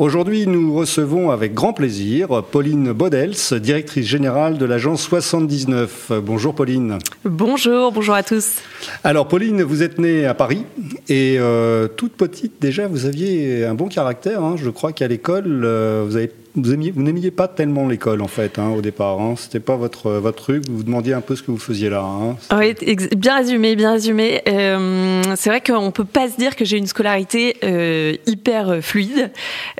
[0.00, 6.12] Aujourd'hui, nous recevons avec grand plaisir Pauline Bodels, directrice générale de l'agence 79.
[6.24, 6.96] Bonjour Pauline.
[7.26, 8.62] Bonjour, bonjour à tous.
[9.04, 10.64] Alors Pauline, vous êtes née à Paris
[11.10, 14.42] et euh, toute petite déjà, vous aviez un bon caractère.
[14.42, 14.54] Hein.
[14.56, 18.70] Je crois qu'à l'école, euh, vous avez vous, n'aimiez pas tellement l'école en fait hein,
[18.70, 19.20] au départ.
[19.20, 19.34] Hein.
[19.36, 20.68] C'était pas votre votre truc.
[20.68, 22.02] Vous vous demandiez un peu ce que vous faisiez là.
[22.02, 22.36] Hein.
[22.56, 22.74] Oui,
[23.16, 24.42] bien résumé, bien résumé.
[24.48, 29.30] Euh, c'est vrai qu'on peut pas se dire que j'ai une scolarité euh, hyper fluide,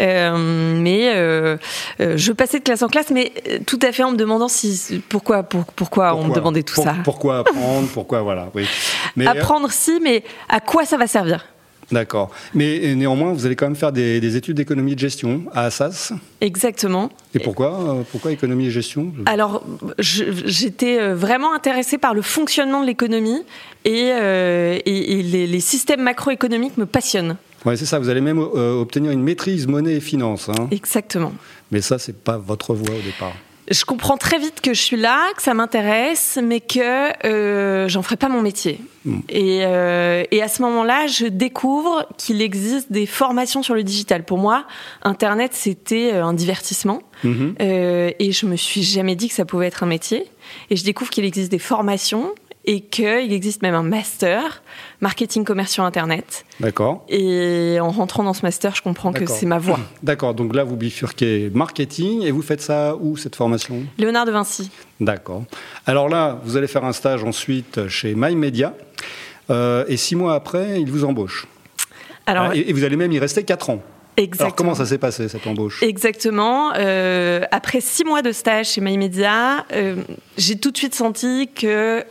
[0.00, 1.12] euh, mais
[1.98, 3.32] je passais de classe en classe, mais
[3.66, 6.94] tout à fait en me demandant si pourquoi pourquoi, on me demandait tout ça.
[7.04, 8.50] Pourquoi apprendre Pourquoi voilà.
[8.54, 8.66] Oui.
[9.16, 11.44] Mais, apprendre si, mais à quoi ça va servir?
[11.92, 12.30] D'accord.
[12.54, 16.12] Mais néanmoins, vous allez quand même faire des, études d'économie et de gestion à Assas
[16.40, 17.10] Exactement.
[17.34, 19.12] Et pourquoi euh, Pourquoi économie et gestion?
[19.26, 19.62] Alors,
[19.98, 23.42] j'étais euh, vraiment intéressée par le fonctionnement de l'économie
[23.84, 27.36] et, euh, les, systèmes macroéconomiques me passionnent.
[27.66, 27.98] Oui, c'est ça.
[27.98, 30.48] Vous allez même obtenir une maîtrise monnaie et finance.
[30.48, 30.68] Hein.
[30.70, 31.32] Exactement.
[31.70, 33.34] Mais ça, c'est pas votre voie au départ
[33.70, 38.02] je comprends très vite que je suis là, que ça m'intéresse, mais que euh, j'en
[38.02, 38.80] ferai pas mon métier.
[39.04, 39.20] Hmm.
[39.32, 44.24] Euh, et, à ce moment-là, je découvre qu'il existe des formations sur le digital.
[44.24, 44.66] Pour moi,
[45.02, 47.02] Internet, c'était euh, un divertissement.
[47.22, 47.54] Mhm.
[47.60, 50.24] et je me suis jamais dit que ça pouvait être un métier.
[50.70, 52.32] Et je découvre qu'il existe des formations
[52.70, 54.62] et qu'il existe même un master
[55.00, 56.44] marketing commerce sur internet.
[56.60, 57.04] D'accord.
[57.08, 59.80] Et en rentrant dans ce master, je comprends que c'est ma voie.
[60.04, 60.34] D'accord.
[60.34, 63.82] Donc là, vous bifurquez marketing et vous faites ça où cette formation?
[63.98, 64.70] Léonard de Vinci.
[65.00, 65.42] D'accord.
[65.84, 68.72] Alors là, vous allez faire un stage ensuite chez MyMedia
[69.50, 71.48] euh, et six mois après, il vous embauche.
[72.24, 73.82] Alors, et, vous allez même y rester quatre ans.
[74.16, 74.46] Exactement.
[74.46, 75.82] Alors comment ça s'est passé cette embauche?
[75.82, 76.72] Exactement.
[76.76, 79.96] Euh, après six mois de stage chez MyMedia, euh,
[80.36, 82.04] j'ai tout de suite senti que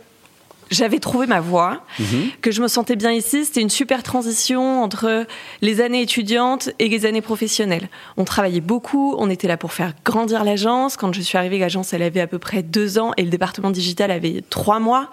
[0.70, 2.30] j'avais trouvé ma voie, mhm.
[2.40, 3.44] que je me sentais bien ici.
[3.44, 5.26] C'était une super transition entre
[5.62, 7.88] les années étudiantes et les années professionnelles.
[8.16, 10.96] On travaillait beaucoup, on était là pour faire grandir l'agence.
[10.96, 13.70] Quand je suis arrivée, l'agence, elle avait à peu près deux ans et le département
[13.70, 15.10] digital avait trois mois.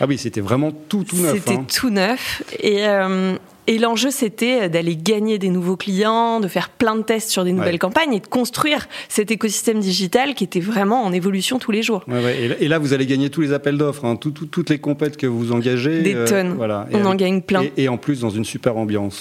[0.00, 1.34] Ah oui, c'était vraiment tout, tout neuf.
[1.34, 1.66] C'était hein.
[1.72, 2.42] tout neuf.
[2.60, 3.36] Et, euh,
[3.66, 7.52] et l'enjeu, c'était d'aller gagner des nouveaux clients, de faire plein de tests sur des
[7.52, 11.82] nouvelles campagnes et de construire cet écosystème digital qui était vraiment en évolution tous les
[11.82, 12.04] jours.
[12.60, 15.52] Et là, vous allez gagner tous les appels d'offres, hein, toutes les compètes que vous
[15.52, 16.02] engagez.
[16.02, 16.54] Des euh, tonnes.
[16.54, 16.88] voilà.
[16.92, 17.64] on en gagne plein.
[17.76, 19.20] Et, en plus, dans une super ambiance.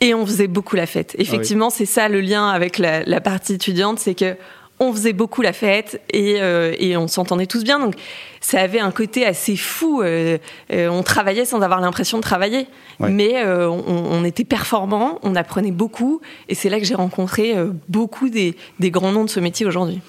[0.00, 1.14] Et on faisait beaucoup la fête.
[1.16, 4.36] Ah Effectivement, c'est ça le lien avec la, la partie étudiante, c'est que
[4.78, 7.78] on faisait beaucoup la fête et, euh, et on s'entendait tous bien.
[7.78, 7.94] Donc
[8.40, 10.02] ça avait un côté assez fou.
[10.02, 10.38] Euh,
[10.72, 12.66] euh, on travaillait sans avoir l'impression de travailler,
[13.00, 17.54] mais on, était performant, on apprenait beaucoup et c'est là que j'ai rencontré
[17.88, 20.00] beaucoup des, des, grands noms de ce métier aujourd'hui.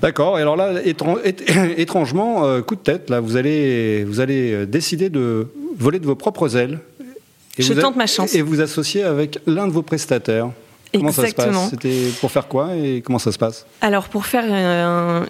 [0.00, 0.38] D'accord.
[0.38, 0.74] Et alors là,
[1.76, 6.56] étrangement, coup de tête, là, vous allez, vous allez décider de voler de vos propres
[6.56, 6.80] ailes.
[7.58, 8.34] Et Je tente ma chance.
[8.34, 10.50] Et vous associer avec l'un de vos prestataires.
[10.92, 11.52] Comment Exactement.
[11.52, 14.44] ça se passe C'était pour faire quoi et comment ça se passe Alors pour faire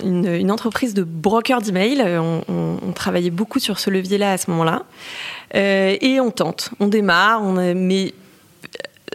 [0.02, 4.50] une, entreprise de broker d'email, euh, on, on, travaillait beaucoup sur ce levier-là à ce
[4.50, 4.84] moment-là,
[5.54, 8.12] euh, et on tente, on démarre, on mais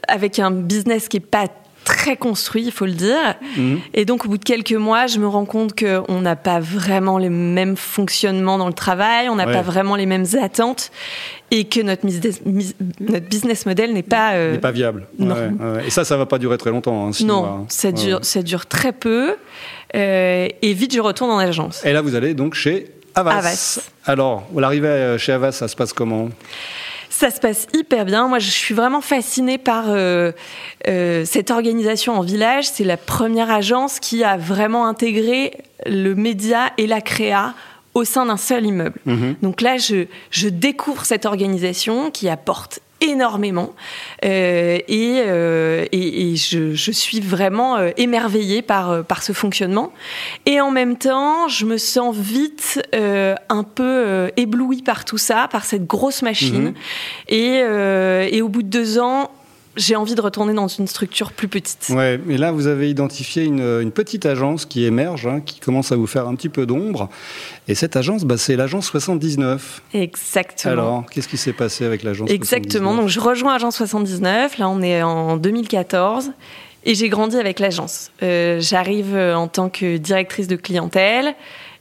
[0.08, 1.48] avec un business qui est pas
[1.88, 3.36] très construit, il faut le dire.
[3.56, 3.80] Mhm.
[3.94, 7.18] Et donc, au bout de quelques mois, je me rends compte qu'on n'a pas vraiment
[7.18, 10.92] les mêmes fonctionnements dans le travail, on n'a pas vraiment les mêmes attentes
[11.50, 12.42] et que notre business,
[13.00, 14.34] notre business model n'est pas...
[14.34, 15.08] Euh, n'est pas viable.
[15.18, 15.36] Non.
[15.86, 17.08] Et ça, ça va pas durer très longtemps.
[17.08, 17.66] Hein, non, hein.
[17.70, 19.38] ça, dure, ça dure très peu.
[19.96, 21.86] Euh, et vite, je retourne en agence.
[21.86, 23.38] Et là, vous allez donc chez Avas.
[23.38, 23.80] Avas.
[24.06, 26.28] Alors, l'arrivée euh, chez Avas, ça se passe comment?
[27.18, 28.28] Ça se passe hyper bien.
[28.28, 30.32] Moi, je suis vraiment fascinée par euh,
[30.88, 32.66] euh, cette organisation en village.
[32.70, 35.54] C'est la première agence qui a vraiment intégré
[35.88, 37.56] le média et la créa
[37.96, 39.00] au sein d'un seul immeuble.
[39.06, 39.36] Mhm.
[39.42, 43.74] Donc là, je, je découvre cette organisation qui apporte énormément.
[44.26, 49.92] Euh, et, euh, et, et je, je, suis vraiment euh, émerveillée par, par ce fonctionnement.
[50.46, 55.48] Et en même temps je me sens vite euh, un peu éblouie par tout ça
[55.52, 56.66] par cette grosse machine.
[56.70, 56.74] Mhm.
[57.30, 59.30] et, et au bout de deux ans
[59.78, 61.88] j'ai envie de retourner dans une structure plus petite.
[61.90, 65.92] Ouais, mais là, vous avez identifié une, une petite agence qui émerge, hein, qui commence
[65.92, 67.10] à vous faire un petit peu d'ombre.
[67.68, 69.82] Et cette agence, bah, c'est l'agence 79.
[69.94, 70.72] Exactement.
[70.74, 72.96] Alors, qu'est-ce qui s'est passé avec l'agence Exactement.
[72.96, 74.58] Donc, je rejoins l'agence 79.
[74.58, 76.32] Là, on est en 2014.
[76.86, 78.12] Et j'ai grandi avec l'agence.
[78.24, 81.36] Euh, J'arrive en tant que directrice de clientèle.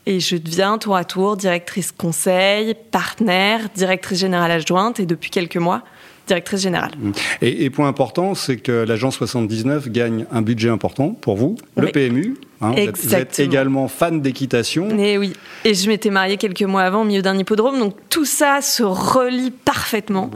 [0.07, 5.57] Et je deviens tour à tour directrice conseil, partenaire, directrice générale adjointe et depuis quelques
[5.57, 5.83] mois,
[6.27, 6.93] directrice générale.
[6.99, 7.13] Mmh.
[7.43, 12.37] Et, point important, c'est que l'agence 79 gagne un budget important pour vous, le PMU.
[12.61, 14.89] Hein, vous, êtes, également fan d'équitation.
[14.99, 15.35] Et oui.
[15.65, 18.83] Et je m'étais mariée quelques mois avant au milieu d'un hippodrome, donc tout ça se
[18.83, 20.31] relie parfaitement.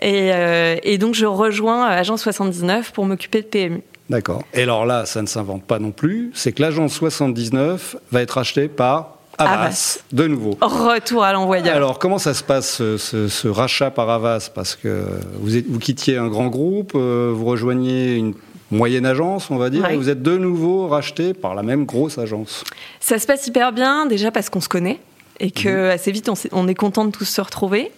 [0.00, 3.82] Et, euh, et, donc je rejoins euh, Agence 79 pour m'occuper de PMU.
[4.10, 4.42] D'accord.
[4.52, 6.30] Et alors là, ça ne s'invente pas non plus.
[6.34, 10.56] C'est que l'agence 79 va être achetée par Avas, de nouveau.
[10.60, 11.74] Retour à l'envoyeur.
[11.74, 15.04] Alors, comment ça se passe, ce, rachat par Avas Parce que
[15.40, 18.34] vous, êtes, vous quittiez un grand groupe, euh, vous rejoignez une
[18.70, 22.18] moyenne agence, on va dire, et vous êtes de nouveau racheté par la même grosse
[22.18, 22.64] agence.
[23.00, 24.98] Ça se passe hyper bien, déjà parce qu'on se connaît
[25.40, 25.90] et que mhm.
[25.90, 27.90] assez vite on, est content de tous se retrouver.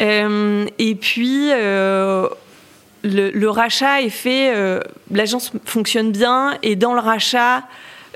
[0.00, 2.28] Euh, et puis euh,
[3.02, 4.54] le, rachat est fait,
[5.10, 7.64] l'agence fonctionne bien et dans le rachat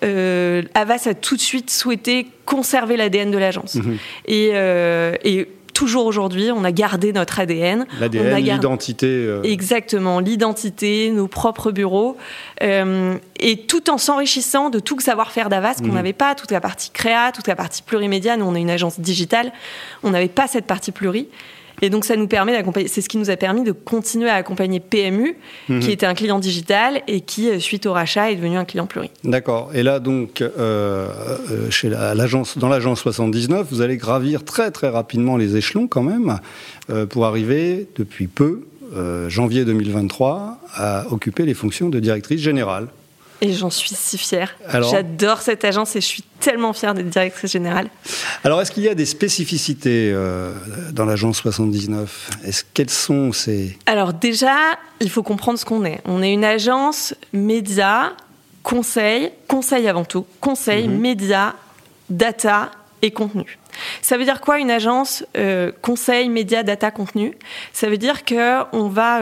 [0.03, 3.77] euh, Avas a tout de suite souhaité conserver l'ADN de l'agence.
[3.77, 3.99] Mhm.
[4.31, 7.87] Euh, et, toujours aujourd'hui, on a gardé notre ADN.
[8.01, 9.07] L'ADN, l'identité.
[9.07, 9.43] Euh.
[9.45, 12.19] Exactement, l'identité, nos propres bureaux.
[12.61, 15.95] et tout en s'enrichissant de tout le savoir-faire d'Avas qu'on mhm.
[15.95, 18.37] n'avait pas, toute la partie créa, toute la partie plurimédia.
[18.37, 19.53] Nous, on est une agence digitale.
[20.03, 21.29] On n'avait pas cette partie pluri.
[21.83, 22.89] Et donc, ça nous permet d'accompagner.
[22.89, 25.37] C'est ce qui nous a permis de continuer à accompagner PMU,
[25.67, 25.91] qui mhm.
[25.91, 29.11] était un client digital et qui, euh, suite au rachat, est devenu un client pluri.
[29.25, 29.71] D'accord.
[29.75, 34.89] Et là, donc, euh, euh, chez l'agence, dans l'agence 79, vous allez gravir très très
[34.89, 36.39] rapidement les échelons quand même
[37.09, 38.63] pour arriver depuis peu,
[39.29, 42.89] janvier 2023, à occuper les fonctions de directrice générale.
[43.41, 44.55] Et j'en suis si fière.
[44.69, 47.89] J'adore cette agence et je suis tellement fière d'être directrice générale.
[48.45, 50.53] Alors, est-ce qu'il y a des spécificités euh,
[50.93, 53.79] dans l'agence 79 Est-ce Quelles sont ces...
[53.87, 54.57] Alors déjà,
[55.01, 56.01] il faut comprendre ce qu'on est.
[56.05, 58.13] On est une agence média,
[58.63, 60.99] conseil, conseil avant tout, conseil, mhm.
[60.99, 61.55] média,
[62.11, 62.71] data
[63.01, 63.59] et contenu.
[64.03, 67.39] Ça veut dire quoi une agence euh, conseil, média, data, contenu?
[67.73, 69.21] Ça veut dire qu'on va...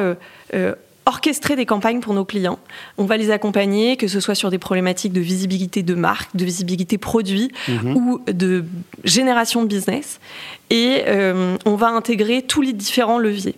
[0.54, 0.74] Euh,
[1.08, 2.58] orchestrer des campagnes pour nos clients.
[2.98, 6.44] On va les accompagner, que ce soit sur des problématiques de visibilité de marque, de
[6.44, 7.96] visibilité produit mhm.
[7.96, 8.64] ou de
[9.04, 10.20] génération de business.
[10.68, 13.56] Et euh, on va intégrer tous les différents leviers.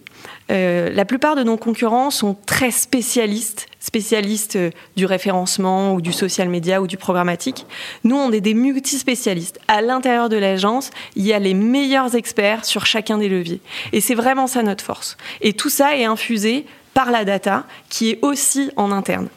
[0.50, 6.12] Euh, la plupart de nos concurrents sont très spécialistes, spécialistes euh, du référencement ou du
[6.12, 7.66] social media ou du programmatique.
[8.04, 9.60] Nous, on est des multispécialistes.
[9.68, 13.60] À l'intérieur de l'agence, il y a les meilleurs experts sur chacun des leviers.
[13.92, 15.16] Et c'est vraiment ça notre force.
[15.40, 16.64] Et tout ça est infusé
[16.94, 19.28] par la data qui est aussi en interne.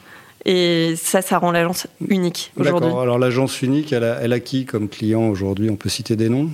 [0.45, 2.89] Et ça, ça rend l'agence unique aujourd'hui.
[2.89, 3.01] D'accord.
[3.01, 5.69] Alors l'agence unique, elle a, elle a qui comme client aujourd'hui?
[5.69, 6.49] On peut citer des noms?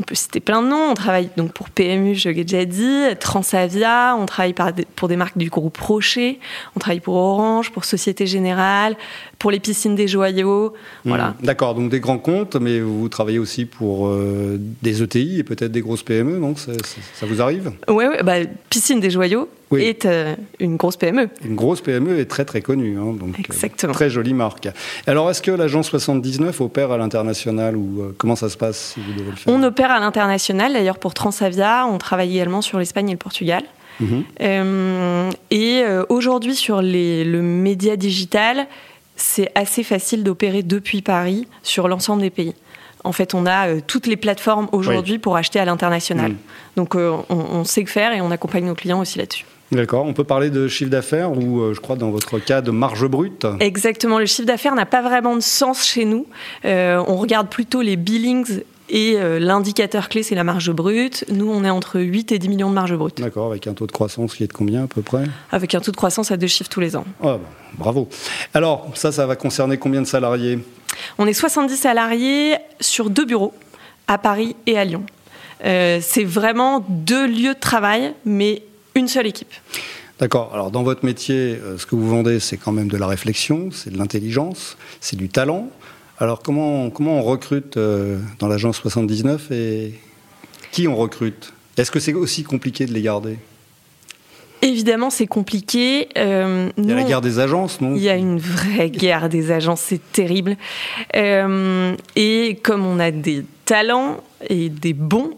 [0.00, 0.90] On peut citer plein de noms.
[0.90, 4.54] On travaille donc pour PMU, je l'ai déjà dit, Transavia, on travaille
[4.94, 6.38] pour des marques du groupe Rocher,
[6.76, 8.96] on travaille pour Orange, pour Société Générale,
[9.38, 10.74] pour les piscines des joyaux.
[11.04, 11.08] Mmh.
[11.08, 11.34] Voilà.
[11.42, 15.72] D'accord, donc des grands comptes, mais vous travaillez aussi pour euh, des ETI et peut-être
[15.72, 16.72] des grosses PME, donc ça,
[17.22, 17.72] vous arrive?
[17.88, 18.36] Oui, ouais, bah,
[18.70, 21.28] piscine des joyaux, est euh, une grosse PME.
[21.44, 23.92] Une grosse PME est très très connue, hein, donc euh, Exactement.
[23.92, 24.68] très jolie marque.
[25.06, 29.12] Alors est-ce que l'agence 79 opère à l'international ou comment ça se passe si vous
[29.12, 29.52] devez le faire?
[29.52, 33.62] On opère à l'international, d'ailleurs pour Transavia, on travaille également sur l'Espagne et le Portugal.
[34.00, 35.32] Mhm.
[35.50, 38.68] et aujourd'hui sur les, le média digital,
[39.16, 42.54] c'est assez facile d'opérer depuis Paris sur l'ensemble des pays.
[43.04, 46.32] En fait, on a euh, toutes les plateformes aujourd'hui pour acheter à l'international.
[46.32, 46.36] Mm.
[46.76, 49.44] Donc, euh, on, sait que faire et on accompagne nos clients aussi là-dessus.
[49.70, 50.06] D'accord.
[50.06, 53.06] On peut parler de chiffre d'affaires ou, euh, je crois, dans votre cas, de marge
[53.06, 53.46] brute?
[53.60, 54.18] Exactement.
[54.18, 56.26] Le chiffre d'affaires n'a pas vraiment de sens chez nous.
[56.64, 61.24] on regarde plutôt les billings et euh, l'indicateur clé, c'est la marge brute.
[61.30, 63.20] Nous, on est entre 8 et 10 millions de marge brute.
[63.20, 65.24] D'accord, avec un taux de croissance qui est de combien à peu près?
[65.50, 67.04] Avec un taux de croissance à deux chiffres tous les ans.
[67.20, 67.40] Ah, bah,
[67.76, 68.08] bravo.
[68.54, 70.58] Alors, ça, ça va concerner combien de salariés?
[71.18, 73.52] On est 70 salariés sur deux bureaux,
[74.06, 75.04] à Paris et à Lyon.
[75.64, 78.62] Euh, c'est vraiment deux lieux de travail, mais
[78.94, 79.52] une seule équipe.
[80.18, 80.50] D'accord.
[80.52, 83.70] Alors dans votre métier, euh, ce que vous vendez, c'est quand même de la réflexion,
[83.70, 85.70] c'est de l'intelligence, c'est du talent.
[86.20, 89.94] Alors comment, comment on recrute euh, dans l'agence 79 et
[90.72, 91.52] qui on recrute?
[91.76, 93.38] Est-ce que c'est aussi compliqué de les garder?
[94.60, 96.08] Évidemment, c'est compliqué.
[96.18, 97.94] Euh, il y a la guerre des agences, non?
[97.94, 100.56] Il y a une vraie guerre des agences, c'est terrible.
[101.14, 104.16] Euh, et comme on a des talents
[104.48, 105.30] et des bons,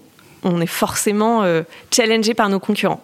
[0.42, 1.44] on est forcément
[1.94, 3.02] challengé par nos concurrents.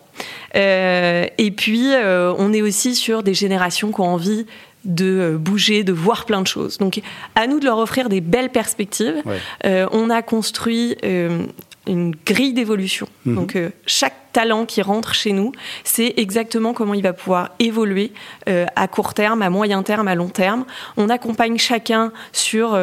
[0.55, 4.47] et puis, on est aussi sur des générations qui ont envie
[4.87, 6.79] de euh, bouger, de voir plein de choses.
[6.79, 7.03] Donc,
[7.35, 9.23] à nous de leur offrir des belles perspectives.
[9.65, 11.45] Euh, on a construit euh,
[11.87, 13.09] une grille d'évolution.
[13.25, 13.35] Mhm.
[13.35, 15.53] Donc, chaque talent qui rentre chez nous,
[15.85, 18.13] c'est exactement comment il va pouvoir évoluer
[18.47, 20.67] à court terme, à moyen terme, à long terme.
[20.97, 22.77] On accompagne chacun sur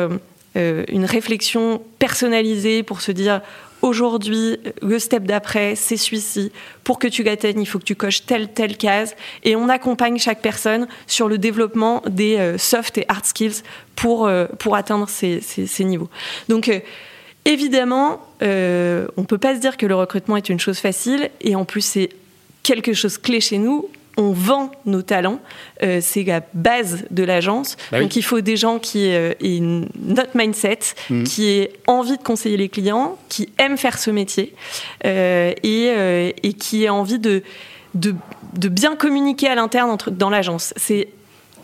[0.56, 3.42] une réflexion personnalisée pour se dire
[3.84, 6.52] aujourd'hui, le step d'après, c'est celui-ci.
[6.84, 9.16] Pour que tu l'atteignes, il faut que tu coches telle, telle case.
[9.44, 13.62] Et on accompagne chaque personne sur le développement des euh, soft et hard skills
[13.96, 16.10] pour, euh, pour atteindre ces, ces, niveaux.
[16.48, 16.80] Donc, euh,
[17.46, 21.30] évidemment, on ne peut pas se dire que le recrutement est une chose facile.
[21.42, 22.10] Et en plus, c'est
[22.64, 25.40] quelque chose clé chez nous on vend nos talents.
[25.82, 27.78] Euh, c'est la base de l'agence.
[27.92, 30.80] Bah Donc il faut des gens qui euh, aient notre mindset,
[31.10, 31.24] mhm.
[31.24, 34.54] qui aient envie de conseiller les clients, qui aiment faire ce métier
[35.06, 37.44] euh, et, et, qui aient envie de,
[37.96, 38.16] de,
[38.54, 40.74] de bien communiquer à l'interne dans l'agence.
[40.78, 41.10] C'est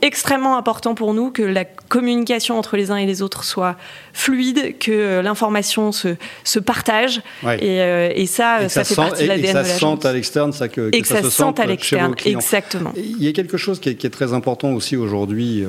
[0.02, 3.76] extrêmement important pour nous que la communication entre les uns et les autres soit
[4.14, 7.22] fluide, que euh, l'information se, se partage.
[7.44, 9.50] Euh, et, ça, ça, fait partie de l'ADN de.
[9.50, 12.16] Et que ça sente à l'externe, ça que, et que, ça, se sente à l'externe,
[12.26, 12.94] exactement.
[12.96, 15.68] Il y a quelque chose qui est, très important aussi aujourd'hui euh,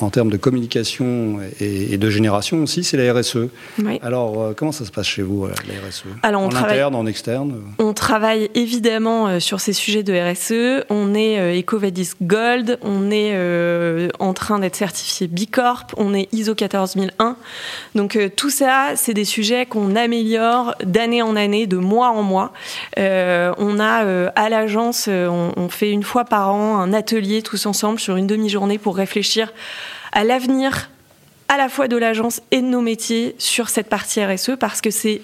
[0.00, 3.48] en, termes de communication et, de génération aussi, c'est la RSE.
[4.02, 7.06] Alors, comment ça se passe chez vous, la RSE Alors, on En travaille, interne, en
[7.06, 7.54] externe?
[7.78, 10.84] On travaille évidemment sur ces sujets de RSE.
[10.88, 13.36] On est EcoVadis Gold, on est
[14.18, 17.36] en train d'être certifié Bicorp, on est ISO 14001.
[17.96, 22.22] Donc euh, tout ça, c'est des sujets qu'on améliore d'année en année, de mois en
[22.22, 22.52] mois.
[22.96, 27.66] Euh, on a euh, à l'agence, on, fait une fois par an un atelier tous
[27.66, 29.52] ensemble sur une demi-journée pour réfléchir
[30.12, 30.90] à l'avenir
[31.48, 34.90] à la fois de l'agence et de nos métiers sur cette partie RSE parce que
[34.90, 35.22] c'est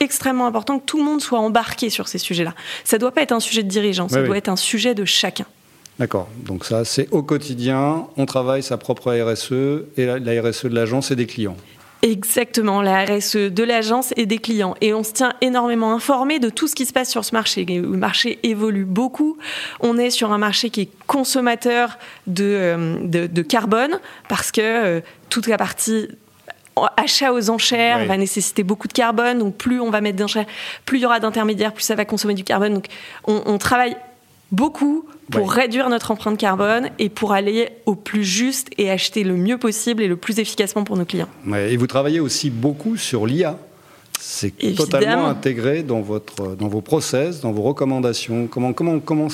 [0.00, 2.54] extrêmement important que tout le monde soit embarqué sur ces sujets-là.
[2.84, 5.04] Ça ne doit pas être un sujet de dirigeant, ça doit être un sujet de
[5.04, 5.46] chacun.
[5.98, 6.28] D'accord.
[6.44, 11.10] Donc ça, c'est au quotidien, on travaille sa propre RSE et la, RSE de l'agence
[11.10, 11.56] et des clients.
[12.02, 14.74] Exactement, la RSE de l'agence et des clients.
[14.82, 17.64] Et on se tient énormément informé de tout ce qui se passe sur ce marché.
[17.64, 19.38] Le marché évolue beaucoup.
[19.80, 21.96] On est sur un marché qui est consommateur
[22.26, 26.08] de, euh, de, carbone parce que euh, toute la partie
[26.96, 29.38] achat aux enchères va nécessiter beaucoup de carbone.
[29.38, 30.46] Donc plus on va mettre d'enchères,
[30.84, 32.74] plus il y aura d'intermédiaires, plus ça va consommer du carbone.
[32.74, 32.86] Donc
[33.26, 33.96] on, on travaille
[34.52, 39.36] beaucoup pour réduire notre empreinte carbone et pour aller au plus juste et acheter le
[39.36, 41.28] mieux possible et le plus efficacement pour nos clients.
[41.54, 43.58] et vous travaillez aussi beaucoup sur l'IA.
[44.20, 48.46] C'est totalement intégré dans, votre, dans vos process, dans vos recommandations.
[48.46, 49.28] Comment, comment, comment,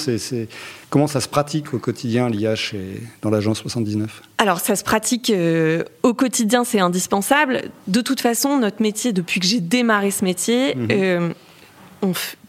[0.89, 2.55] comment ça se pratique au quotidien, l'IA,
[3.23, 7.71] dans l'agence 79 Alors, ça se pratique euh, au quotidien, c'est indispensable.
[7.87, 10.89] De toute façon, notre métier, depuis que j'ai démarré ce métier, mhm.
[10.91, 11.29] euh,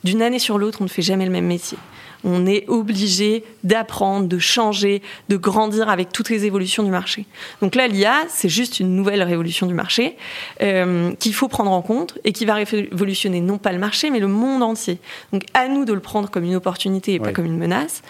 [0.03, 1.77] d'une année sur l'autre, on ne fait jamais le même métier
[2.23, 7.25] on est obligé d'apprendre, de changer, de grandir avec toutes les évolutions du marché.
[7.61, 10.17] Donc là, l'IA, c'est juste une nouvelle révolution du marché
[10.61, 14.19] euh, qu'il faut prendre en compte et qui va révolutionner non pas le marché, mais
[14.19, 14.99] le monde entier.
[15.33, 18.01] Donc à nous de le prendre comme une opportunité et pas comme une menace.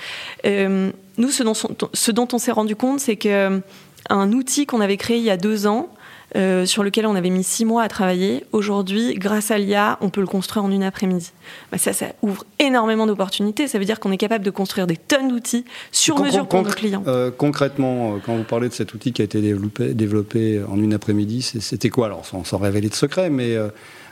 [0.46, 3.62] Euh, nous, ce dont, ce dont on s'est rendu compte, c'est que
[4.10, 5.90] un outil qu'on avait créé il y a deux ans,
[6.38, 8.46] euh, sur lequel on avait mis six mois à travailler.
[8.54, 11.34] Aujourd'hui, grâce à l'IA, on peut le construire en une après-midi.
[11.74, 13.68] Bah, ça, ça ouvre énormément d'opportunités.
[13.68, 16.70] Ça veut dire qu'on est capable de construire des tonnes d'outils sur mesure pour nos
[16.70, 17.04] clients.
[17.08, 20.78] Euh, concrètement, euh, quand vous parlez de cet outil qui a été développé, développé en
[20.78, 22.06] une après-midi, c'était quoi?
[22.06, 23.58] Alors, sans, sans, révéler de secret, mais...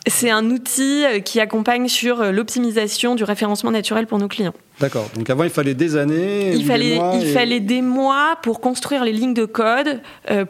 [0.07, 4.53] C'est un outil qui accompagne sur l'optimisation du référencement naturel pour nos clients.
[4.79, 5.09] D'accord.
[5.13, 6.53] Donc avant, il fallait des années.
[6.53, 9.99] Il, fallait, des mois il fallait des mois pour construire les lignes de code,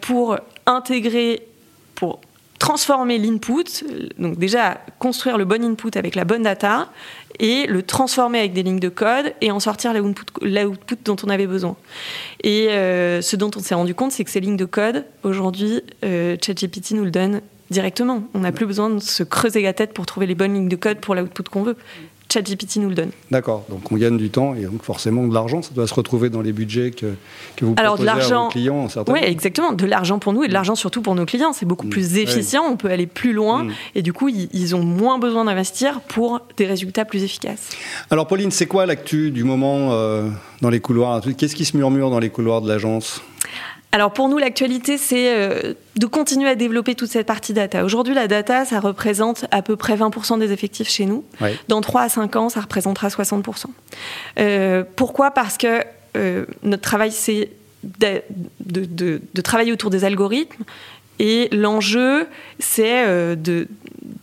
[0.01, 1.48] pour intégrer
[1.99, 2.21] pour
[2.59, 3.83] transformer l'input,
[4.17, 6.89] donc déjà construire le bon input avec la bonne data
[7.39, 11.47] et le transformer avec des lignes de code et en sortir l'output dont on avait
[11.47, 11.77] besoin.
[12.43, 15.81] Et euh, ce dont on s'est rendu compte, c'est que ces lignes de code, aujourd'hui,
[16.03, 18.23] euh, ChatGPT nous le donne directement.
[18.33, 20.75] On n'a plus besoin de se creuser la tête pour trouver les bonnes lignes de
[20.75, 21.77] code pour l'output qu'on veut.
[22.31, 23.11] ChatGPT nous le donne.
[23.31, 26.29] D'accord, donc on gagne du temps et donc forcément de l'argent, ça doit se retrouver
[26.29, 27.13] dans les budgets que,
[27.55, 28.87] que vous Alors, proposez à vos clients.
[29.07, 31.53] Oui, exactement, de l'argent pour nous et de l'argent surtout pour nos clients.
[31.53, 31.91] C'est beaucoup mm.
[31.91, 33.71] plus efficient, on peut aller plus loin mm.
[33.95, 37.69] et du coup, ils, ont moins besoin d'investir pour des résultats plus efficaces.
[38.11, 40.29] Alors Pauline, c'est quoi l'actu du moment euh,
[40.61, 41.21] dans les couloirs?
[41.37, 43.21] Qu'est-ce qui se murmure dans les couloirs de l'agence?
[43.91, 47.83] Alors pour nous, l'actualité, c'est euh, de continuer à développer toute cette partie data.
[47.83, 51.25] Aujourd'hui, la data, ça représente à peu près 20% des effectifs chez nous.
[51.67, 53.65] Dans 3 à 5 ans, ça représentera 60%.
[54.39, 55.31] Euh, pourquoi?
[55.31, 55.83] Parce que
[56.17, 57.49] euh, notre travail, c'est
[57.83, 58.21] de,
[58.59, 60.63] de, travailler autour des algorithmes.
[61.17, 62.27] Et l'enjeu,
[62.59, 63.05] c'est
[63.35, 63.67] de,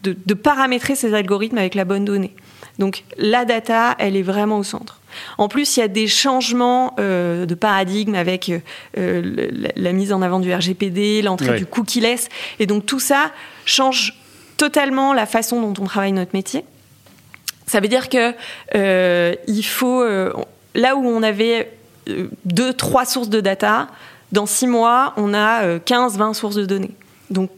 [0.02, 2.34] de paramétrer ces algorithmes avec la bonne donnée.
[2.78, 5.00] Donc la data, elle est vraiment au centre.
[5.38, 8.50] En plus, il y a des changements euh, de paradigme avec
[8.96, 12.28] euh, la, mise en avant du RGPD, l'entrée du cookie-less.
[12.58, 13.30] Et donc tout ça
[13.64, 14.14] change
[14.56, 16.64] totalement la façon dont on travaille notre métier.
[17.66, 18.32] Ça veut dire que
[18.74, 20.04] euh, il faut,
[20.74, 21.72] là où on avait
[22.44, 23.88] deux, trois sources de data,
[24.32, 26.94] dans six mois, on a 15, 20 sources de données.
[27.30, 27.50] Donc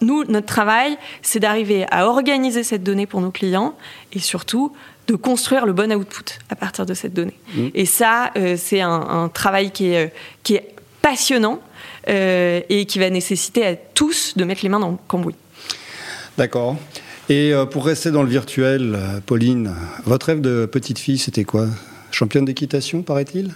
[0.00, 3.74] nous, notre travail, c'est d'arriver à organiser cette donnée pour nos clients
[4.12, 4.72] et surtout
[5.06, 7.38] de construire le bon output à partir de cette donnée.
[7.54, 7.66] Mmh.
[7.74, 11.60] Et ça, euh, c'est un, travail qui est, qui est passionnant
[12.08, 15.34] euh, et qui va nécessiter à tous de mettre les mains dans le cambouis.
[16.36, 16.76] D'accord.
[17.28, 21.66] Et euh, pour rester dans le virtuel, Pauline, votre rêve de petite fille, c'était quoi?
[22.10, 23.54] Championne d'équitation, paraît-il?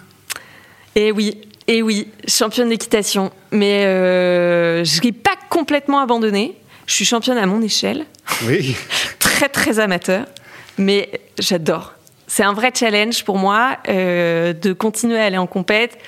[0.96, 1.38] Eh oui,
[1.72, 3.30] eh oui, championne d'équitation.
[3.52, 6.56] Mais euh, je n'ai pas complètement abandonné.
[6.86, 8.06] Je suis championne à mon échelle.
[8.46, 8.74] Oui.
[9.20, 10.26] très, très amateur.
[10.80, 11.92] Mais j'adore.
[12.26, 15.98] C'est un vrai challenge pour moi euh, de continuer à aller en compète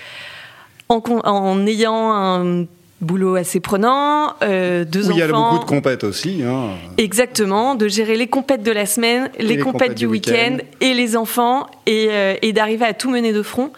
[0.88, 2.66] en, en ayant un
[3.02, 5.16] boulot assez prenant, euh, deux enfants.
[5.16, 6.42] Il y a beaucoup de compètes aussi.
[6.42, 6.70] Hein.
[6.96, 11.66] Exactement, de gérer les compètes de la semaine, les, compètes, du week-end et les enfants
[11.86, 13.72] et, euh, et d'arriver à tout mener de front.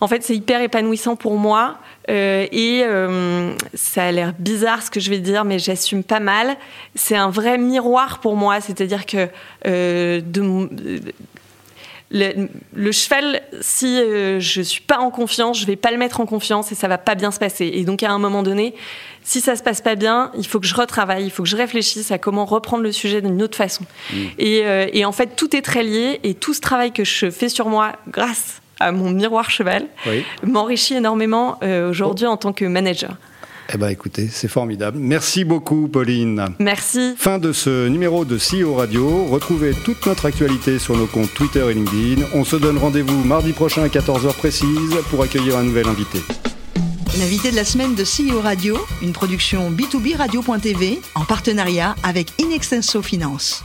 [0.00, 1.78] En fait, c'est hyper épanouissant pour moi
[2.10, 6.20] euh, et euh, ça a l'air bizarre ce que je vais dire, mais j'assume pas
[6.20, 6.56] mal.
[6.94, 9.28] C'est un vrai miroir pour moi, c'est-à-dire que
[9.66, 11.02] euh, de,
[12.10, 16.70] le, cheval, si je suis pas en confiance, je vais pas le mettre en confiance
[16.72, 17.70] et ça va pas bien se passer.
[17.74, 18.74] Et donc à un moment donné,
[19.26, 21.56] si ça se passe pas bien, il faut que je retravaille, il faut que je
[21.56, 23.82] réfléchisse à comment reprendre le sujet d'une autre façon.
[24.12, 24.16] Mmh.
[24.40, 27.48] Euh, et, en fait, tout est très lié et tout ce travail que je fais
[27.48, 29.86] sur moi grâce à mon miroir cheval
[30.42, 33.16] m'enrichit énormément euh, aujourd'hui en tant que manager.
[33.72, 34.98] Eh bien, écoutez, c'est formidable.
[35.00, 36.44] Merci beaucoup, Pauline.
[36.60, 37.14] Merci.
[37.16, 39.24] Fin de ce numéro de CEO Radio.
[39.24, 42.22] Retrouvez toute notre actualité sur nos comptes Twitter et LinkedIn.
[42.34, 46.20] On se donne rendez-vous mardi prochain à 14h précise pour accueillir un nouvel invité.
[47.18, 53.02] L'invité de la semaine de CEO Radio, une production B2B Radio.tv en partenariat avec Inextenso
[53.02, 53.64] Finance.